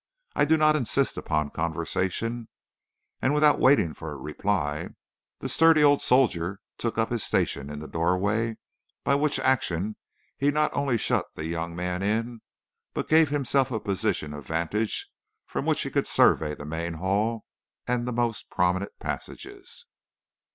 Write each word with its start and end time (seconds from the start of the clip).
I 0.35 0.45
do 0.45 0.57
not 0.57 0.75
insist 0.75 1.15
upon 1.15 1.51
conversation.' 1.51 2.47
And 3.21 3.35
without 3.35 3.59
waiting 3.59 3.93
for 3.93 4.11
a 4.11 4.17
reply, 4.17 4.87
the 5.41 5.47
sturdy 5.47 5.83
old 5.83 6.01
soldier 6.01 6.59
took 6.79 6.97
up 6.97 7.11
his 7.11 7.23
station 7.23 7.69
in 7.69 7.77
the 7.77 7.87
doorway, 7.87 8.57
by 9.03 9.13
which 9.13 9.37
action 9.39 9.97
he 10.39 10.49
not 10.49 10.75
only 10.75 10.97
shut 10.97 11.27
the 11.35 11.45
young 11.45 11.75
man 11.75 12.01
in, 12.01 12.39
but 12.95 13.09
gave 13.09 13.29
himself 13.29 13.69
a 13.69 13.79
position 13.79 14.33
of 14.33 14.47
vantage 14.47 15.07
from 15.45 15.67
which 15.67 15.83
he 15.83 15.91
could 15.91 16.07
survey 16.07 16.55
the 16.55 16.65
main 16.65 16.93
hall 16.93 17.45
and 17.85 18.07
the 18.07 18.11
most 18.11 18.49
prominent 18.49 18.93
passages. 18.99 19.85